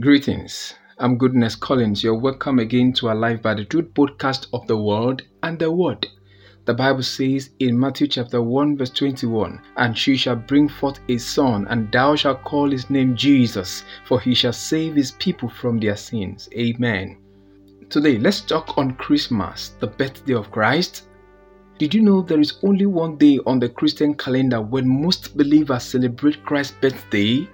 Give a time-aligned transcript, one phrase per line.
[0.00, 0.74] Greetings.
[0.98, 2.04] I'm Goodness Collins.
[2.04, 5.72] You're welcome again to our Alive by the Truth podcast of the Word and the
[5.72, 6.06] Word.
[6.66, 11.18] The Bible says in Matthew chapter 1, verse 21, And she shall bring forth a
[11.18, 15.80] son, and thou shalt call his name Jesus, for he shall save his people from
[15.80, 16.48] their sins.
[16.56, 17.18] Amen.
[17.90, 21.08] Today, let's talk on Christmas, the birthday of Christ.
[21.78, 25.82] Did you know there is only one day on the Christian calendar when most believers
[25.82, 27.48] celebrate Christ's birthday?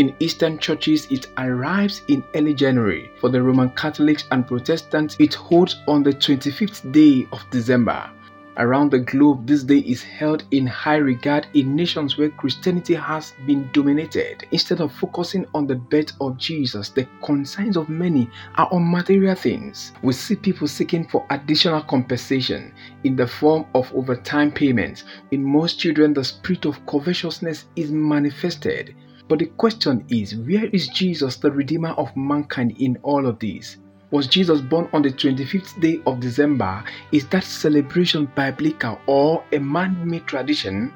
[0.00, 3.10] In Eastern churches, it arrives in early January.
[3.20, 8.08] For the Roman Catholics and Protestants, it holds on the 25th day of December.
[8.56, 13.34] Around the globe, this day is held in high regard in nations where Christianity has
[13.46, 14.46] been dominated.
[14.52, 19.34] Instead of focusing on the birth of Jesus, the concerns of many are on material
[19.34, 19.92] things.
[20.02, 22.72] We see people seeking for additional compensation
[23.04, 25.04] in the form of overtime payments.
[25.30, 28.94] In most children, the spirit of covetousness is manifested.
[29.30, 33.76] But the question is, where is Jesus, the Redeemer of mankind, in all of this?
[34.10, 36.82] Was Jesus born on the 25th day of December?
[37.12, 40.92] Is that celebration biblical or a man made tradition?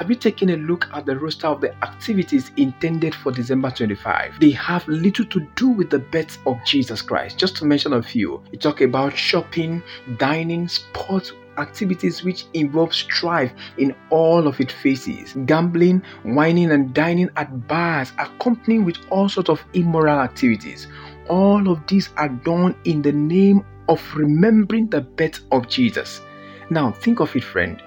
[0.00, 4.40] Have you taken a look at the roster of the activities intended for December 25?
[4.40, 7.36] They have little to do with the birth of Jesus Christ.
[7.36, 9.82] Just to mention a few, you talk about shopping,
[10.16, 17.28] dining, sports, activities which involve strife in all of its phases gambling, whining, and dining
[17.36, 20.86] at bars, accompanied with all sorts of immoral activities.
[21.28, 26.22] All of these are done in the name of remembering the birth of Jesus.
[26.70, 27.82] Now, think of it, friend.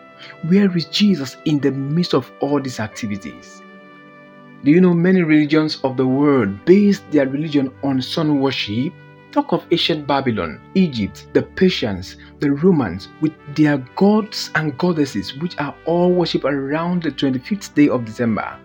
[0.48, 3.62] Where is Jesus in the midst of all these activities?
[4.64, 8.94] Do you know many religions of the world base their religion on sun worship?
[9.32, 15.58] Talk of ancient Babylon, Egypt, the Persians, the Romans, with their gods and goddesses, which
[15.58, 18.58] are all worshipped around the 25th day of December.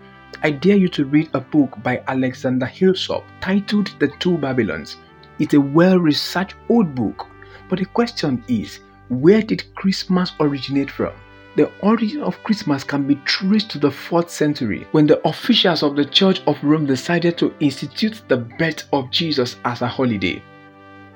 [0.43, 4.99] I dare you to read a book by Alexander Hislop titled The Two Babylons.
[5.41, 7.27] It's a well researched old book,
[7.69, 11.13] but the question is where did Christmas originate from?
[11.59, 15.97] The origin of Christmas can be traced to the 4th century when the officials of
[15.97, 20.41] the Church of Rome decided to institute the birth of Jesus as a holiday.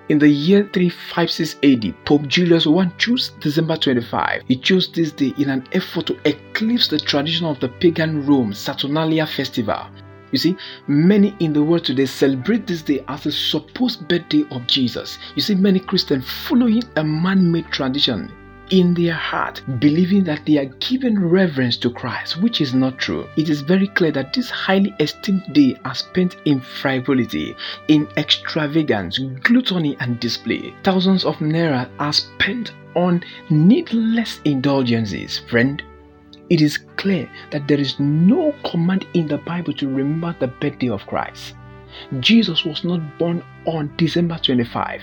[0.08, 4.42] In the year 356 AD, Pope Julius I chose December 25.
[4.48, 8.52] He chose this day in an effort to eclipse the tradition of the pagan Rome
[8.52, 9.86] Saturnalia festival.
[10.32, 10.56] You see,
[10.88, 15.20] many in the world today celebrate this day as a supposed birthday of Jesus.
[15.36, 18.32] You see, many Christians following a man made tradition
[18.72, 23.28] in their heart, believing that they are giving reverence to Christ, which is not true.
[23.36, 27.54] It is very clear that this highly esteemed day are spent in frivolity,
[27.88, 30.74] in extravagance, gluttony, and display.
[30.84, 35.82] Thousands of naira are spent on needless indulgences, friend.
[36.48, 40.88] It is clear that there is no command in the Bible to remember the birthday
[40.88, 41.54] of Christ.
[42.20, 45.02] Jesus was not born on December 25.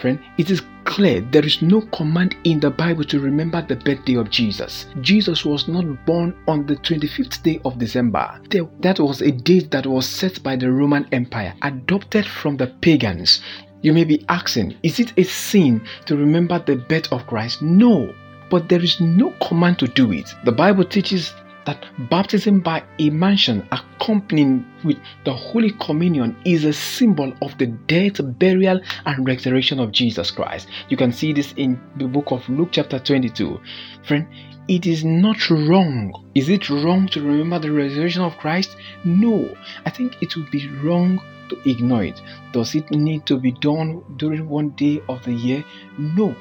[0.00, 4.14] Friend, it is clear there is no command in the Bible to remember the birthday
[4.14, 4.86] of Jesus.
[5.02, 8.40] Jesus was not born on the 25th day of December.
[8.80, 13.42] That was a date that was set by the Roman Empire, adopted from the pagans.
[13.82, 17.60] You may be asking, is it a sin to remember the birth of Christ?
[17.60, 18.14] No,
[18.50, 20.34] but there is no command to do it.
[20.44, 21.34] The Bible teaches
[21.66, 28.20] that baptism by immersion accompanied with the Holy Communion is a symbol of the death,
[28.38, 30.68] burial, and resurrection of Jesus Christ.
[30.88, 33.60] You can see this in the book of Luke, chapter 22.
[34.04, 34.26] Friend,
[34.68, 36.12] it is not wrong.
[36.34, 38.76] Is it wrong to remember the resurrection of Christ?
[39.04, 39.54] No.
[39.84, 42.20] I think it would be wrong to ignore it.
[42.52, 45.64] Does it need to be done during one day of the year?
[45.98, 46.34] No.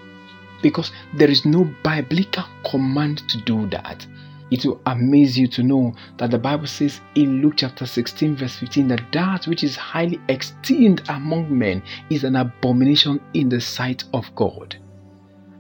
[0.61, 4.05] Because there is no biblical command to do that.
[4.51, 8.55] It will amaze you to know that the Bible says in Luke chapter 16, verse
[8.55, 14.03] 15, that that which is highly esteemed among men is an abomination in the sight
[14.13, 14.75] of God.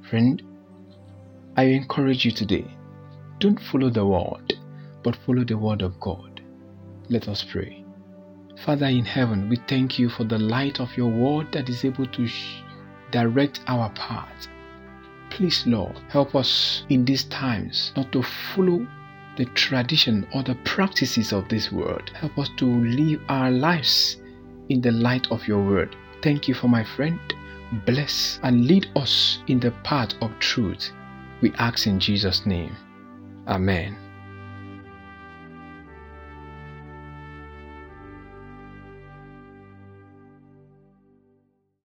[0.09, 0.41] Friend,
[1.55, 2.65] I encourage you today
[3.39, 4.53] don't follow the world,
[5.01, 6.41] but follow the word of God.
[7.09, 7.85] Let us pray.
[8.65, 12.05] Father in heaven, we thank you for the light of your word that is able
[12.07, 12.27] to
[13.11, 14.49] direct our path.
[15.39, 18.85] Please, Lord, help us in these times not to follow
[19.37, 22.09] the tradition or the practices of this world.
[22.13, 24.17] Help us to live our lives
[24.67, 25.95] in the light of your word.
[26.21, 27.21] Thank you for my friend.
[27.85, 30.91] Bless and lead us in the path of truth.
[31.39, 32.75] We ask in Jesus' name.
[33.47, 33.95] Amen.